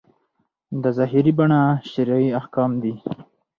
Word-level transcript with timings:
دا 0.81 0.89
ظاهري 0.97 1.31
بڼه 1.39 1.61
شرعي 1.91 2.27
احکام 2.39 2.71
دي. 2.81 2.93